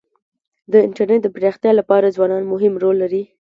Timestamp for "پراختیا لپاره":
1.35-2.13